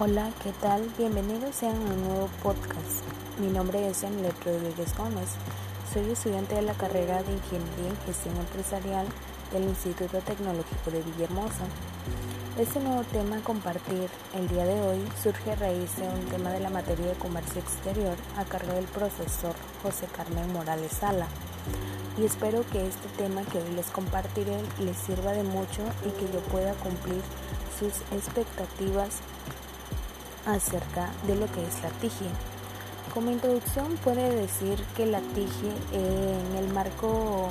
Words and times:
Hola, 0.00 0.30
¿qué 0.44 0.52
tal? 0.60 0.88
Bienvenidos 0.96 1.56
sean 1.56 1.74
a 1.74 1.92
un 1.92 2.04
nuevo 2.04 2.28
podcast. 2.40 3.02
Mi 3.40 3.48
nombre 3.48 3.84
es 3.88 4.04
Emilet 4.04 4.44
Rodríguez 4.44 4.96
Gómez. 4.96 5.30
Soy 5.92 6.08
estudiante 6.08 6.54
de 6.54 6.62
la 6.62 6.74
carrera 6.74 7.20
de 7.24 7.32
Ingeniería 7.32 7.88
en 7.88 8.06
Gestión 8.06 8.36
Empresarial 8.36 9.08
del 9.52 9.64
Instituto 9.64 10.18
Tecnológico 10.20 10.92
de 10.92 11.02
Villahermosa. 11.02 11.64
Este 12.60 12.78
nuevo 12.78 13.02
tema 13.10 13.38
a 13.38 13.40
compartir 13.40 14.08
el 14.36 14.46
día 14.46 14.66
de 14.66 14.80
hoy 14.82 15.00
surge 15.20 15.50
a 15.50 15.56
raíz 15.56 15.96
de 15.96 16.06
un 16.06 16.26
tema 16.26 16.52
de 16.52 16.60
la 16.60 16.70
materia 16.70 17.06
de 17.06 17.14
comercio 17.14 17.60
exterior 17.60 18.14
a 18.36 18.44
cargo 18.44 18.74
del 18.74 18.84
profesor 18.84 19.56
José 19.82 20.06
Carmen 20.16 20.52
Morales 20.52 20.92
Sala. 20.92 21.26
Y 22.16 22.24
espero 22.24 22.64
que 22.70 22.86
este 22.86 23.08
tema 23.16 23.42
que 23.42 23.58
hoy 23.58 23.74
les 23.74 23.90
compartiré 23.90 24.62
les 24.78 24.96
sirva 24.96 25.32
de 25.32 25.42
mucho 25.42 25.82
y 26.06 26.10
que 26.10 26.32
yo 26.32 26.38
pueda 26.52 26.72
cumplir 26.74 27.20
sus 27.80 27.94
expectativas 28.12 29.22
acerca 30.54 31.10
de 31.26 31.36
lo 31.36 31.46
que 31.52 31.64
es 31.64 31.82
la 31.82 31.90
TIGIE. 32.00 32.30
Como 33.14 33.30
introducción 33.30 33.96
puede 34.04 34.34
decir 34.34 34.78
que 34.96 35.06
la 35.06 35.20
TIGIE 35.20 35.72
en 35.92 36.56
el 36.56 36.72
marco 36.72 37.50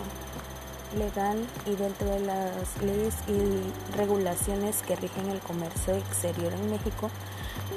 legal 0.98 1.46
y 1.66 1.76
dentro 1.76 2.08
de 2.08 2.20
las 2.22 2.82
leyes 2.82 3.16
y 3.28 3.98
regulaciones 3.98 4.82
que 4.84 4.96
rigen 4.96 5.30
el 5.30 5.40
comercio 5.40 5.96
exterior 5.96 6.54
en 6.54 6.72
México 6.72 7.10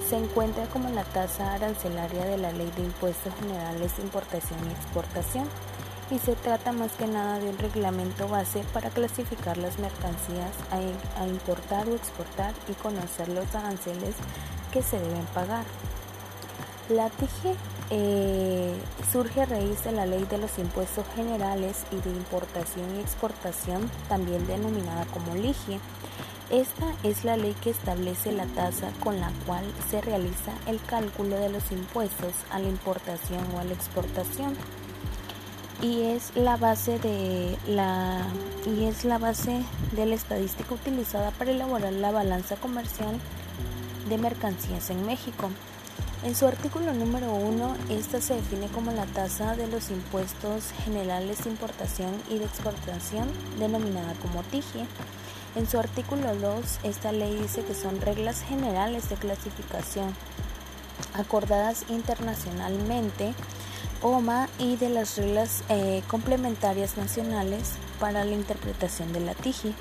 se 0.08 0.16
encuentra 0.16 0.66
como 0.66 0.88
la 0.90 1.04
tasa 1.04 1.54
arancelaria 1.54 2.24
de 2.24 2.38
la 2.38 2.52
Ley 2.52 2.70
de 2.76 2.84
Impuestos 2.84 3.32
Generales 3.40 3.96
de 3.96 4.02
Importación 4.02 4.58
y 4.68 4.72
Exportación 4.72 5.48
y 6.10 6.18
se 6.18 6.34
trata 6.34 6.72
más 6.72 6.92
que 6.92 7.06
nada 7.06 7.38
de 7.38 7.48
un 7.48 7.58
reglamento 7.58 8.28
base 8.28 8.64
para 8.72 8.90
clasificar 8.90 9.56
las 9.56 9.78
mercancías 9.78 10.52
a, 10.70 11.26
importar 11.26 11.88
o 11.88 11.94
exportar 11.94 12.52
y 12.68 12.72
conocer 12.74 13.28
los 13.28 13.54
aranceles 13.54 14.16
que 14.70 14.82
se 14.82 14.98
deben 14.98 15.24
pagar. 15.34 15.64
La 16.88 17.08
TIGE 17.10 17.54
eh, 17.90 18.74
surge 19.12 19.42
a 19.42 19.46
raíz 19.46 19.84
de 19.84 19.92
la 19.92 20.06
Ley 20.06 20.24
de 20.24 20.38
los 20.38 20.58
Impuestos 20.58 21.04
Generales 21.14 21.84
y 21.92 21.96
de 21.96 22.10
Importación 22.10 22.96
y 22.96 23.00
Exportación, 23.00 23.90
también 24.08 24.46
denominada 24.46 25.04
como 25.06 25.34
LIGIE. 25.34 25.78
Esta 26.50 26.86
es 27.04 27.24
la 27.24 27.36
ley 27.36 27.54
que 27.62 27.70
establece 27.70 28.32
la 28.32 28.46
tasa 28.46 28.90
con 29.04 29.20
la 29.20 29.30
cual 29.46 29.64
se 29.88 30.00
realiza 30.00 30.52
el 30.66 30.82
cálculo 30.82 31.36
de 31.36 31.48
los 31.48 31.70
impuestos 31.70 32.32
a 32.50 32.58
la 32.58 32.68
importación 32.68 33.44
o 33.54 33.60
a 33.60 33.64
la 33.64 33.72
exportación 33.72 34.56
y 35.82 36.02
es 36.02 36.32
la 36.34 36.56
base 36.56 36.98
de 36.98 37.56
la 37.66 38.26
y 38.66 38.84
es 38.84 39.04
la 39.04 39.18
base 39.18 39.62
de 39.92 40.06
la 40.06 40.14
estadística 40.14 40.74
utilizada 40.74 41.30
para 41.30 41.52
elaborar 41.52 41.92
la 41.92 42.10
balanza 42.10 42.56
comercial 42.56 43.18
de 44.10 44.18
mercancías 44.18 44.90
en 44.90 45.06
México. 45.06 45.48
En 46.22 46.34
su 46.34 46.46
artículo 46.46 46.92
número 46.92 47.32
1, 47.32 47.76
esta 47.88 48.20
se 48.20 48.34
define 48.34 48.66
como 48.68 48.92
la 48.92 49.06
tasa 49.06 49.56
de 49.56 49.68
los 49.68 49.90
impuestos 49.90 50.72
generales 50.84 51.44
de 51.44 51.50
importación 51.50 52.12
y 52.28 52.38
de 52.38 52.44
exportación, 52.44 53.30
denominada 53.58 54.12
como 54.20 54.42
TIGIE. 54.42 54.86
En 55.56 55.66
su 55.66 55.78
artículo 55.78 56.34
2, 56.36 56.80
esta 56.82 57.12
ley 57.12 57.34
dice 57.40 57.64
que 57.64 57.74
son 57.74 58.00
reglas 58.02 58.42
generales 58.42 59.08
de 59.08 59.16
clasificación 59.16 60.14
acordadas 61.14 61.84
internacionalmente 61.88 63.32
OMA 64.02 64.48
y 64.58 64.76
de 64.76 64.88
las 64.88 65.16
reglas 65.16 65.62
eh, 65.68 66.02
complementarias 66.08 66.96
nacionales 66.96 67.72
para 67.98 68.24
la 68.24 68.32
interpretación 68.32 69.12
de 69.12 69.20
la 69.20 69.34
TIGI. 69.34 69.74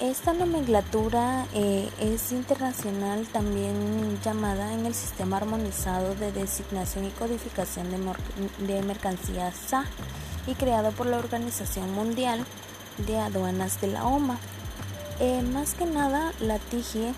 Esta 0.00 0.32
nomenclatura 0.32 1.46
eh, 1.52 1.90
es 2.00 2.32
internacional 2.32 3.26
también 3.26 4.18
llamada 4.24 4.72
en 4.72 4.86
el 4.86 4.94
Sistema 4.94 5.36
Armonizado 5.36 6.14
de 6.14 6.32
Designación 6.32 7.04
y 7.04 7.10
Codificación 7.10 7.90
de, 7.90 8.82
Mercancías 8.82 9.54
SA 9.54 9.84
y 10.46 10.54
creado 10.54 10.92
por 10.92 11.04
la 11.04 11.18
Organización 11.18 11.92
Mundial 11.92 12.46
de 13.06 13.18
Aduanas 13.18 13.78
de 13.82 13.88
la 13.88 14.06
OMA. 14.06 14.38
Eh, 15.18 15.42
más 15.42 15.74
que 15.74 15.84
nada, 15.84 16.32
la 16.40 16.58
TIGI 16.58 17.14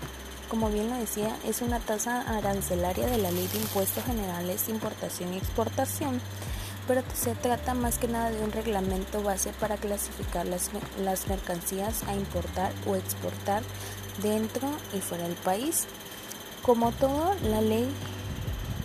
como 0.49 0.69
bien 0.69 0.89
lo 0.89 0.97
decía, 0.97 1.35
es 1.47 1.61
una 1.61 1.79
tasa 1.79 2.21
arancelaria 2.21 3.07
de 3.07 3.17
la 3.17 3.31
Ley 3.31 3.47
de 3.47 3.57
Impuestos 3.57 4.03
Generales 4.03 4.69
Importación 4.69 5.33
y 5.33 5.37
Exportación, 5.37 6.21
pero 6.87 7.01
se 7.13 7.35
trata 7.35 7.73
más 7.73 7.97
que 7.97 8.07
nada 8.07 8.31
de 8.31 8.43
un 8.43 8.51
reglamento 8.51 9.21
base 9.23 9.51
para 9.59 9.77
clasificar 9.77 10.45
las, 10.45 10.71
las 11.01 11.27
mercancías 11.27 12.03
a 12.07 12.15
importar 12.15 12.71
o 12.85 12.95
exportar 12.95 13.63
dentro 14.21 14.69
y 14.93 14.99
fuera 14.99 15.23
del 15.23 15.37
país. 15.37 15.85
Como 16.61 16.91
todo, 16.91 17.35
la 17.43 17.61
ley 17.61 17.89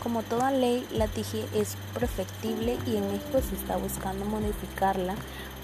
como 0.03 0.23
toda 0.23 0.53
ley, 0.53 0.87
la 0.93 1.09
TIGE 1.09 1.45
es 1.55 1.77
perfectible 1.93 2.79
y 2.87 2.97
en 2.97 3.11
México 3.11 3.41
se 3.47 3.57
está 3.57 3.77
buscando 3.77 4.25
modificarla 4.25 5.17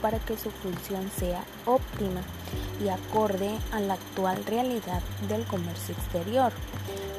para 0.03 0.19
que 0.19 0.37
su 0.37 0.51
función 0.51 1.11
sea 1.19 1.45
óptima 1.65 2.21
y 2.85 2.89
acorde 2.89 3.51
a 3.73 3.81
la 3.81 3.95
actual 3.95 4.45
realidad 4.45 5.01
del 5.29 5.45
comercio 5.45 5.95
exterior. 5.95 6.53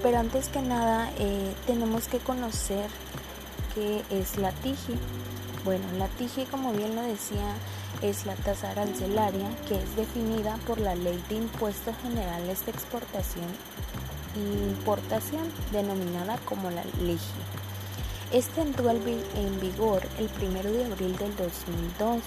Pero 0.04 0.20
antes 0.20 0.50
que 0.50 0.62
nada 0.62 1.10
eh, 1.18 1.54
tenemos 1.66 2.08
que 2.08 2.20
conocer 2.20 2.88
es 4.10 4.38
la 4.38 4.52
TIGI. 4.52 4.98
Bueno, 5.66 5.86
la 5.98 6.08
TIGI 6.08 6.46
como 6.46 6.72
bien 6.72 6.96
lo 6.96 7.02
decía 7.02 7.56
es 8.02 8.26
la 8.26 8.36
tasa 8.36 8.72
arancelaria 8.72 9.50
que 9.68 9.76
es 9.76 9.96
definida 9.96 10.58
por 10.66 10.80
la 10.80 10.96
Ley 10.96 11.22
de 11.28 11.36
Impuestos 11.36 11.96
Generales 12.02 12.66
de 12.66 12.72
Exportación 12.72 13.46
e 14.36 14.70
Importación 14.70 15.44
denominada 15.72 16.38
como 16.46 16.70
la 16.70 16.84
LIGI. 17.02 17.20
Este 18.32 18.62
entró 18.62 18.90
en 18.90 19.60
vigor 19.60 20.02
el 20.20 20.30
1 20.42 20.72
de 20.72 20.86
abril 20.86 21.18
del 21.18 21.36
2002 21.36 22.22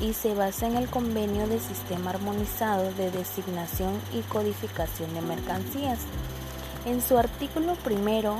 y 0.00 0.12
se 0.12 0.34
basa 0.34 0.66
en 0.66 0.76
el 0.76 0.88
convenio 0.88 1.46
de 1.46 1.60
sistema 1.60 2.10
armonizado 2.10 2.92
de 2.94 3.10
designación 3.10 4.00
y 4.12 4.20
codificación 4.22 5.12
de 5.14 5.22
mercancías. 5.22 5.98
En 6.86 7.00
su 7.00 7.18
artículo 7.18 7.74
primero 7.76 8.36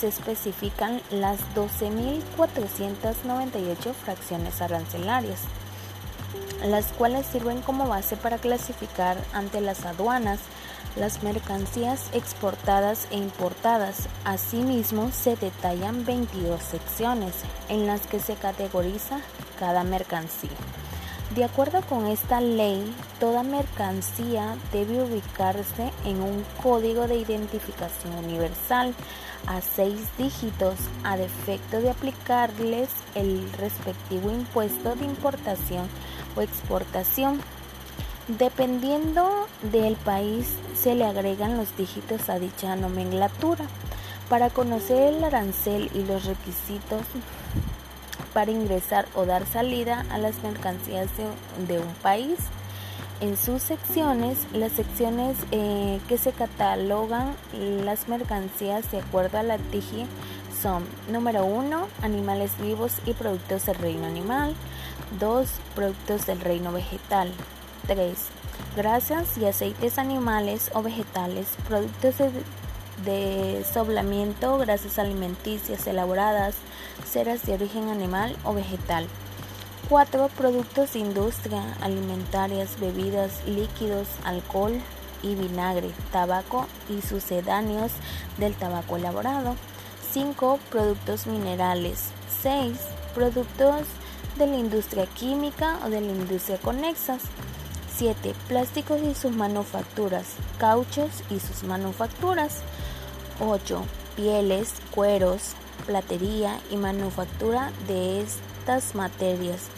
se 0.00 0.08
especifican 0.08 1.00
las 1.10 1.38
12.498 1.54 3.92
fracciones 3.92 4.62
arancelarias, 4.62 5.42
las 6.64 6.86
cuales 6.92 7.26
sirven 7.26 7.60
como 7.60 7.86
base 7.86 8.16
para 8.16 8.38
clasificar 8.38 9.18
ante 9.34 9.60
las 9.60 9.84
aduanas 9.84 10.40
las 10.96 11.22
mercancías 11.22 12.08
exportadas 12.14 13.08
e 13.10 13.18
importadas. 13.18 14.08
Asimismo, 14.24 15.10
se 15.12 15.36
detallan 15.36 16.06
22 16.06 16.62
secciones 16.62 17.34
en 17.68 17.86
las 17.86 18.06
que 18.06 18.20
se 18.20 18.34
categoriza 18.34 19.20
cada 19.58 19.84
mercancía. 19.84 20.48
De 21.34 21.44
acuerdo 21.44 21.80
con 21.82 22.08
esta 22.08 22.40
ley, 22.40 22.92
toda 23.20 23.44
mercancía 23.44 24.56
debe 24.72 25.04
ubicarse 25.04 25.92
en 26.04 26.20
un 26.20 26.44
código 26.60 27.06
de 27.06 27.18
identificación 27.18 28.16
universal 28.24 28.96
a 29.46 29.60
seis 29.60 30.00
dígitos 30.18 30.74
a 31.04 31.16
defecto 31.16 31.80
de 31.80 31.90
aplicarles 31.90 32.88
el 33.14 33.48
respectivo 33.52 34.32
impuesto 34.32 34.96
de 34.96 35.04
importación 35.04 35.88
o 36.34 36.42
exportación. 36.42 37.40
Dependiendo 38.26 39.46
del 39.70 39.94
país, 39.94 40.48
se 40.74 40.96
le 40.96 41.04
agregan 41.04 41.56
los 41.56 41.76
dígitos 41.76 42.28
a 42.28 42.40
dicha 42.40 42.74
nomenclatura. 42.74 43.66
Para 44.28 44.50
conocer 44.50 45.14
el 45.14 45.22
arancel 45.22 45.90
y 45.94 46.02
los 46.04 46.24
requisitos 46.24 47.02
para 48.32 48.50
ingresar 48.50 49.06
o 49.14 49.26
dar 49.26 49.46
salida 49.46 50.04
a 50.10 50.18
las 50.18 50.42
mercancías 50.42 51.08
de, 51.66 51.78
un 51.78 51.94
país. 52.02 52.38
En 53.20 53.36
sus 53.36 53.62
secciones, 53.62 54.38
las 54.52 54.72
secciones 54.72 55.36
eh, 55.50 56.00
que 56.08 56.16
se 56.16 56.32
catalogan 56.32 57.34
las 57.84 58.08
mercancías 58.08 58.90
de 58.90 58.98
acuerdo 58.98 59.38
a 59.38 59.42
la 59.42 59.58
TIGI 59.58 60.06
son 60.60 60.84
número 61.10 61.44
1, 61.44 61.86
animales 62.02 62.52
vivos 62.60 62.92
y 63.06 63.14
productos 63.14 63.66
del 63.66 63.76
reino 63.76 64.06
animal, 64.06 64.54
2, 65.18 65.48
productos 65.74 66.26
del 66.26 66.40
reino 66.40 66.72
vegetal, 66.72 67.32
3, 67.86 68.16
grasas 68.76 69.38
y 69.38 69.46
aceites 69.46 69.98
animales 69.98 70.70
o 70.74 70.82
vegetales, 70.82 71.46
productos 71.66 72.18
de, 72.18 72.30
de 73.04 73.64
soblamiento, 73.72 74.58
grasas 74.58 74.98
alimenticias 74.98 75.86
elaboradas, 75.86 76.54
ceras 77.04 77.44
de 77.46 77.54
origen 77.54 77.88
animal 77.88 78.36
o 78.44 78.54
vegetal. 78.54 79.06
4. 79.88 80.28
Productos 80.36 80.92
de 80.92 81.00
industria, 81.00 81.76
alimentarias, 81.80 82.78
bebidas, 82.78 83.44
líquidos, 83.46 84.06
alcohol 84.24 84.80
y 85.22 85.34
vinagre, 85.34 85.90
tabaco 86.12 86.66
y 86.88 87.00
sucedáneos 87.02 87.92
del 88.38 88.54
tabaco 88.54 88.96
elaborado. 88.96 89.56
5. 90.12 90.60
Productos 90.70 91.26
minerales. 91.26 92.10
6. 92.42 92.78
Productos 93.14 93.86
de 94.38 94.46
la 94.46 94.56
industria 94.56 95.06
química 95.06 95.78
o 95.84 95.90
de 95.90 96.00
la 96.00 96.12
industria 96.12 96.58
conexas. 96.58 97.22
7. 97.96 98.34
Plásticos 98.48 99.00
y 99.02 99.14
sus 99.14 99.32
manufacturas, 99.32 100.26
cauchos 100.58 101.10
y 101.30 101.38
sus 101.38 101.64
manufacturas. 101.64 102.62
8. 103.40 103.82
Pieles, 104.16 104.74
cueros, 104.90 105.54
platería 105.86 106.60
y 106.70 106.76
manufactura 106.76 107.72
de 107.88 108.20
estas 108.20 108.94
materias. 108.94 109.68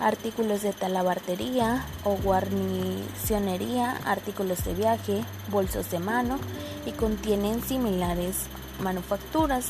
Artículos 0.00 0.62
de 0.62 0.72
talabartería 0.72 1.84
o 2.04 2.16
guarnicionería, 2.16 4.00
artículos 4.06 4.64
de 4.64 4.72
viaje, 4.72 5.24
bolsos 5.50 5.90
de 5.90 5.98
mano 5.98 6.38
y 6.86 6.92
contienen 6.92 7.62
similares 7.62 8.36
manufacturas. 8.82 9.66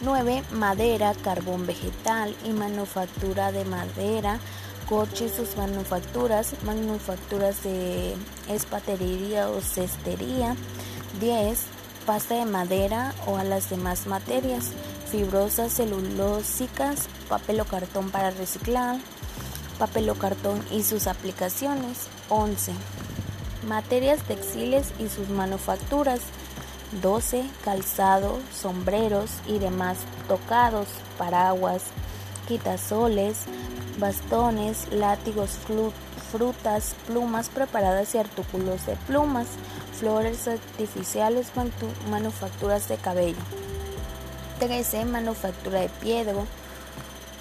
9. 0.00 0.42
Madera, 0.52 1.12
carbón 1.22 1.66
vegetal 1.66 2.34
y 2.44 2.50
manufactura 2.50 3.52
de 3.52 3.64
madera, 3.64 4.40
coches, 4.88 5.32
sus 5.36 5.56
manufacturas, 5.56 6.54
manufacturas 6.64 7.62
de 7.62 8.16
espatería 8.48 9.48
o 9.50 9.60
cestería. 9.60 10.56
10. 11.20 11.77
Pasta 12.08 12.36
de 12.36 12.46
madera 12.46 13.12
o 13.26 13.36
a 13.36 13.44
las 13.44 13.68
demás 13.68 14.06
materias, 14.06 14.70
fibrosas, 15.10 15.74
celulósicas, 15.74 17.06
papel 17.28 17.60
o 17.60 17.66
cartón 17.66 18.10
para 18.10 18.30
reciclar, 18.30 18.96
papel 19.78 20.08
o 20.08 20.14
cartón 20.14 20.64
y 20.70 20.84
sus 20.84 21.06
aplicaciones. 21.06 22.06
11. 22.30 22.72
Materias 23.68 24.22
textiles 24.22 24.94
y 24.98 25.10
sus 25.10 25.28
manufacturas. 25.28 26.20
12. 27.02 27.44
Calzado, 27.62 28.38
sombreros 28.58 29.30
y 29.46 29.58
demás 29.58 29.98
tocados, 30.28 30.88
paraguas, 31.18 31.82
quitasoles, 32.48 33.40
bastones, 33.98 34.90
látigos, 34.90 35.58
frutas, 36.32 36.94
plumas 37.06 37.50
preparadas 37.50 38.14
y 38.14 38.18
artículos 38.18 38.86
de 38.86 38.96
plumas, 39.06 39.48
flores 39.98 40.46
artificiales, 40.46 41.48
manufacturas 42.10 42.88
de 42.88 42.96
cabello. 42.96 43.36
13. 44.60 45.04
Manufactura 45.04 45.80
de 45.80 45.88
piedra, 45.88 46.44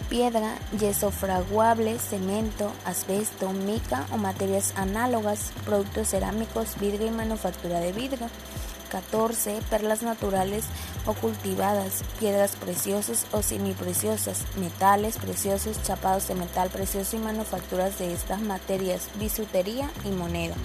piedra, 0.10 0.58
yeso 0.80 1.12
fraguable, 1.12 2.00
cemento, 2.00 2.72
asbesto, 2.86 3.52
mica 3.54 4.06
o 4.12 4.18
materias 4.18 4.74
análogas, 4.76 5.52
productos 5.66 6.10
cerámicos, 6.10 6.80
vidrio 6.80 7.08
y 7.08 7.12
manufactura 7.12 7.80
de 7.80 7.92
vidrio. 7.92 8.30
14. 8.90 9.60
Perlas 9.70 10.02
naturales 10.02 10.66
o 11.06 11.14
cultivadas, 11.14 12.04
piedras 12.20 12.56
preciosas 12.56 13.26
o 13.34 13.42
semipreciosas, 13.42 14.46
metales 14.58 15.18
preciosos, 15.18 15.84
chapados 15.84 16.28
de 16.28 16.36
metal 16.36 16.70
precioso 16.70 17.18
y 17.18 17.20
manufacturas 17.20 18.00
de 18.00 18.14
estas 18.14 18.42
materias, 18.42 19.10
bisutería 19.20 19.90
y 20.06 20.10
moneda. 20.10 20.56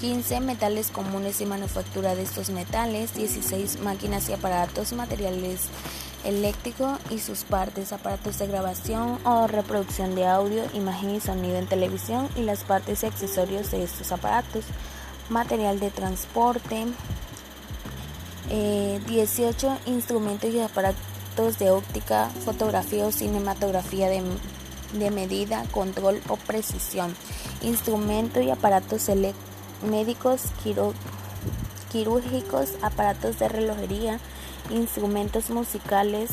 15 0.00 0.40
metales 0.40 0.90
comunes 0.90 1.40
y 1.40 1.46
manufactura 1.46 2.14
de 2.14 2.22
estos 2.22 2.50
metales, 2.50 3.14
16 3.14 3.80
máquinas 3.80 4.28
y 4.28 4.34
aparatos, 4.34 4.92
materiales 4.92 5.68
eléctricos 6.24 6.98
y 7.10 7.18
sus 7.18 7.44
partes, 7.44 7.92
aparatos 7.92 8.38
de 8.38 8.46
grabación 8.46 9.18
o 9.24 9.46
reproducción 9.46 10.14
de 10.14 10.26
audio, 10.26 10.64
imagen 10.74 11.14
y 11.14 11.20
sonido 11.20 11.56
en 11.56 11.66
televisión 11.66 12.28
y 12.36 12.42
las 12.42 12.64
partes 12.64 13.02
y 13.02 13.06
accesorios 13.06 13.70
de 13.70 13.84
estos 13.84 14.12
aparatos, 14.12 14.64
material 15.30 15.80
de 15.80 15.90
transporte, 15.90 16.86
18 18.48 19.66
eh, 19.66 19.78
instrumentos 19.86 20.52
y 20.52 20.60
aparatos 20.60 21.58
de 21.58 21.70
óptica, 21.70 22.28
fotografía 22.44 23.06
o 23.06 23.12
cinematografía 23.12 24.08
de, 24.08 24.22
de 24.98 25.10
medida, 25.10 25.64
control 25.70 26.20
o 26.28 26.36
precisión, 26.36 27.14
instrumentos 27.62 28.42
y 28.42 28.50
aparatos 28.50 29.08
médicos, 29.82 30.42
quirúrgicos, 31.90 32.70
aparatos 32.82 33.38
de 33.38 33.48
relojería, 33.48 34.20
instrumentos 34.70 35.50
musicales, 35.50 36.30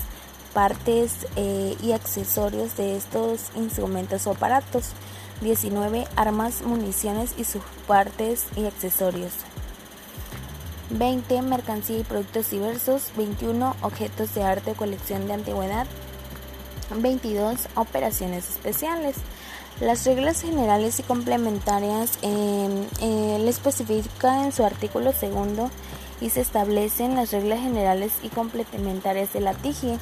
partes 0.54 1.28
eh, 1.36 1.76
y 1.82 1.94
accesorios 1.94 2.78
de 2.78 2.96
estos 2.96 3.50
instrumentos 3.56 4.28
o 4.28 4.32
aparatos. 4.32 4.92
19 5.42 6.08
armas, 6.16 6.62
municiones 6.62 7.34
y 7.38 7.44
sus 7.44 7.62
partes 7.88 8.46
y 8.56 8.66
accesorios. 8.66 9.34
20 10.90 11.42
mercancía 11.42 12.00
y 12.00 12.04
productos 12.04 12.52
diversos, 12.52 13.12
21 13.18 13.76
objetos 13.82 14.34
de 14.36 14.44
arte 14.44 14.72
o 14.72 14.76
colección 14.76 15.28
de 15.28 15.34
antigüedad, 15.34 15.88
22 16.96 17.68
operaciones 17.76 18.50
especiales. 18.50 19.16
Las 19.80 20.06
reglas 20.06 20.42
generales 20.42 21.00
y 21.00 21.04
complementarias 21.04 22.20
eh, 22.22 22.88
eh, 23.02 23.38
le 23.40 23.50
especifica 23.50 24.46
en 24.46 24.52
su 24.52 24.64
artículo 24.64 25.12
segundo 25.14 25.70
y 26.22 26.30
se 26.30 26.42
establecen 26.42 27.16
las 27.16 27.32
reglas 27.32 27.60
generales 27.60 28.14
y 28.22 28.30
complementarias 28.30 29.34
de 29.34 29.42
la 29.42 29.54
TIGIE 29.54 29.98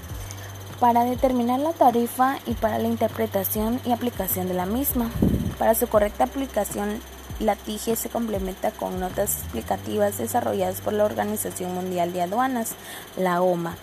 para 0.79 1.05
determinar 1.05 1.59
la 1.59 1.73
tarifa 1.73 2.37
y 2.45 2.53
para 2.53 2.79
la 2.79 2.87
interpretación 2.87 3.79
y 3.85 3.91
aplicación 3.91 4.47
de 4.47 4.55
la 4.55 4.65
misma. 4.65 5.09
Para 5.57 5.73
su 5.73 5.87
correcta 5.87 6.25
aplicación, 6.25 6.99
la 7.41 7.55
TIGE 7.55 7.95
se 7.95 8.09
complementa 8.09 8.71
con 8.71 8.99
notas 8.99 9.39
explicativas 9.39 10.17
desarrolladas 10.17 10.81
por 10.81 10.93
la 10.93 11.05
Organización 11.05 11.73
Mundial 11.73 12.13
de 12.13 12.21
Aduanas, 12.21 12.73
la 13.17 13.41
OMA, 13.41 13.75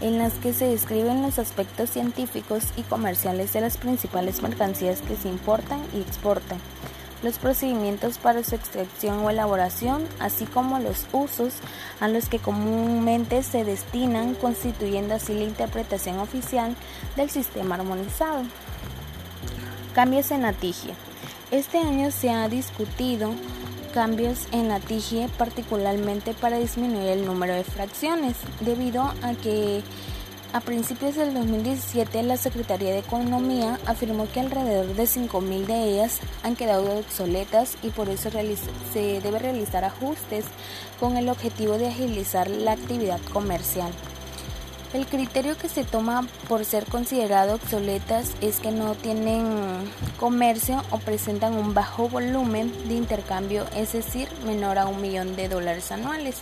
en 0.00 0.18
las 0.18 0.32
que 0.34 0.52
se 0.52 0.66
describen 0.66 1.22
los 1.22 1.38
aspectos 1.38 1.90
científicos 1.90 2.64
y 2.76 2.82
comerciales 2.82 3.52
de 3.52 3.60
las 3.60 3.76
principales 3.76 4.42
mercancías 4.42 5.00
que 5.00 5.16
se 5.16 5.28
importan 5.28 5.80
y 5.94 6.00
exportan, 6.00 6.58
los 7.22 7.38
procedimientos 7.38 8.18
para 8.18 8.44
su 8.44 8.54
extracción 8.54 9.20
o 9.20 9.30
elaboración, 9.30 10.06
así 10.20 10.44
como 10.44 10.78
los 10.78 11.06
usos 11.12 11.54
a 12.00 12.08
los 12.08 12.28
que 12.28 12.38
comúnmente 12.38 13.42
se 13.42 13.64
destinan, 13.64 14.34
constituyendo 14.34 15.14
así 15.14 15.32
la 15.32 15.44
interpretación 15.44 16.18
oficial 16.18 16.76
del 17.16 17.30
sistema 17.30 17.76
armonizado. 17.76 18.42
Cambios 19.94 20.30
en 20.32 20.42
la 20.42 20.52
TIGE. 20.52 20.94
Este 21.50 21.78
año 21.78 22.10
se 22.10 22.30
ha 22.30 22.48
discutido 22.48 23.30
cambios 23.92 24.48
en 24.50 24.68
la 24.68 24.80
TIGIE 24.80 25.28
particularmente 25.38 26.34
para 26.34 26.58
disminuir 26.58 27.08
el 27.08 27.26
número 27.26 27.54
de 27.54 27.64
fracciones, 27.64 28.36
debido 28.60 29.02
a 29.02 29.34
que 29.42 29.82
a 30.52 30.60
principios 30.60 31.16
del 31.16 31.34
2017 31.34 32.22
la 32.22 32.36
Secretaría 32.36 32.92
de 32.92 33.00
Economía 33.00 33.78
afirmó 33.86 34.26
que 34.32 34.40
alrededor 34.40 34.94
de 34.94 35.02
5.000 35.04 35.66
de 35.66 35.84
ellas 35.90 36.20
han 36.42 36.56
quedado 36.56 36.98
obsoletas 36.98 37.76
y 37.82 37.90
por 37.90 38.08
eso 38.08 38.30
se 38.92 39.20
debe 39.20 39.38
realizar 39.38 39.84
ajustes 39.84 40.44
con 40.98 41.16
el 41.16 41.28
objetivo 41.28 41.76
de 41.76 41.88
agilizar 41.88 42.48
la 42.48 42.72
actividad 42.72 43.20
comercial. 43.32 43.92
El 44.94 45.06
criterio 45.06 45.58
que 45.58 45.68
se 45.68 45.82
toma 45.82 46.24
por 46.48 46.64
ser 46.64 46.86
considerado 46.86 47.56
obsoletas 47.56 48.30
es 48.40 48.60
que 48.60 48.70
no 48.70 48.94
tienen 48.94 49.44
comercio 50.20 50.84
o 50.90 51.00
presentan 51.00 51.54
un 51.54 51.74
bajo 51.74 52.08
volumen 52.08 52.72
de 52.86 52.94
intercambio, 52.94 53.66
es 53.74 53.92
decir, 53.92 54.28
menor 54.46 54.78
a 54.78 54.86
un 54.86 55.02
millón 55.02 55.34
de 55.34 55.48
dólares 55.48 55.90
anuales. 55.90 56.36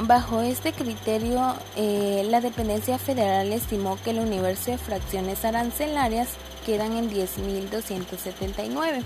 Bajo 0.00 0.40
este 0.40 0.72
criterio, 0.72 1.54
eh, 1.76 2.26
la 2.30 2.40
dependencia 2.40 2.96
federal 2.98 3.52
estimó 3.52 3.98
que 4.02 4.12
el 4.12 4.20
universo 4.20 4.70
de 4.70 4.78
fracciones 4.78 5.44
arancelarias 5.44 6.28
quedan 6.64 6.96
en 6.96 7.10
10.279. 7.10 9.02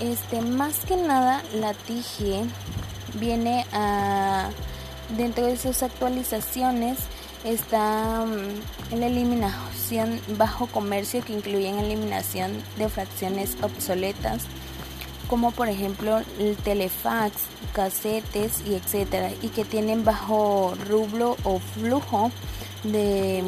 Este, 0.00 0.40
más 0.40 0.78
que 0.84 0.96
nada, 0.96 1.44
la 1.54 1.74
TIGE 1.74 2.42
viene 3.20 3.66
a, 3.72 4.50
dentro 5.16 5.46
de 5.46 5.56
sus 5.56 5.82
actualizaciones, 5.82 6.98
está 7.44 8.24
mm, 8.26 8.92
en 8.92 9.00
la 9.00 9.06
eliminación 9.06 10.20
bajo 10.36 10.66
comercio 10.66 11.24
que 11.24 11.32
incluyen 11.32 11.78
eliminación 11.78 12.52
de 12.76 12.88
fracciones 12.88 13.56
obsoletas 13.62 14.46
como 15.30 15.52
por 15.52 15.68
ejemplo 15.68 16.20
el 16.40 16.56
telefax, 16.56 17.34
casetes 17.72 18.62
y 18.66 18.74
etcétera 18.74 19.30
y 19.40 19.48
que 19.48 19.64
tienen 19.64 20.04
bajo 20.04 20.74
rublo 20.88 21.36
o 21.44 21.60
flujo 21.60 22.32
de, 22.82 23.44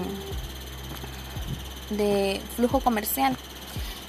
de 1.90 2.40
flujo 2.54 2.78
comercial. 2.78 3.37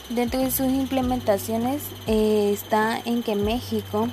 Dentro 0.10 0.40
de 0.40 0.52
sus 0.52 0.68
implementaciones 0.68 1.82
eh, 2.06 2.52
está 2.54 3.02
en 3.06 3.24
que 3.24 3.36
México 3.36 4.08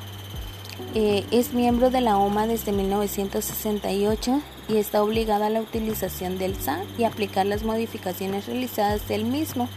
eh, 0.95 1.25
es 1.31 1.53
miembro 1.53 1.91
de 1.91 2.01
la 2.01 2.19
OMA 2.19 2.47
desde 2.47 2.73
1968 2.73 4.41
y 4.69 4.77
está 4.77 5.03
obligada 5.03 5.47
a 5.47 5.51
la 5.51 5.61
utilización 5.61 6.39
del 6.39 6.57
SA 6.57 6.83
y 6.99 7.05
aplicar 7.05 7.47
las 7.47 7.63
modificaciones 7.63 8.47
realizadas 8.47 9.07
del 9.09 9.25
mismo. 9.25 9.69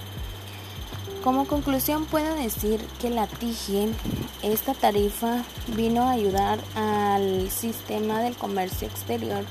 Como 1.24 1.46
conclusión 1.46 2.06
puedo 2.06 2.36
decir 2.36 2.82
que 3.00 3.10
la 3.10 3.28
TIGIE, 3.28 3.90
esta 4.42 4.74
tarifa 4.74 5.44
vino 5.76 6.04
a 6.04 6.12
ayudar 6.12 6.60
al 6.76 7.50
sistema 7.50 8.20
del 8.22 8.36
comercio 8.36 8.88
exterior 8.88 9.46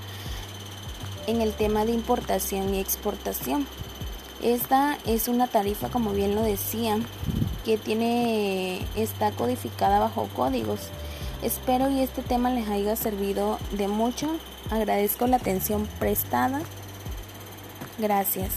en 1.27 1.41
el 1.41 1.53
tema 1.55 1.85
de 1.85 1.93
importación 1.93 2.75
y 2.75 2.81
exportación. 2.81 3.67
Esta 4.43 4.99
es 5.07 5.29
una 5.29 5.47
tarifa, 5.47 5.89
como 5.89 6.13
bien 6.13 6.35
lo 6.35 6.43
decía, 6.43 6.99
que 7.65 7.79
tiene 7.79 8.85
está 8.97 9.31
codificada 9.31 10.01
bajo 10.01 10.29
códigos. 10.35 10.91
Espero 11.43 11.91
y 11.91 12.01
este 12.01 12.23
tema 12.23 12.51
les 12.51 12.69
haya 12.69 12.95
servido 12.95 13.59
de 13.73 13.89
mucho. 13.89 14.29
Agradezco 14.71 15.27
la 15.27 15.39
atención 15.39 15.89
prestada. 15.99 16.61
Gracias. 17.99 18.51